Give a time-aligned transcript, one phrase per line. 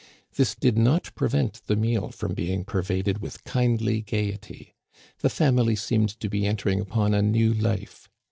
[0.35, 4.73] This did not prevent the meal from being pervaded with kindly gayety;
[5.19, 8.09] the family seemed to be entering upon a new life.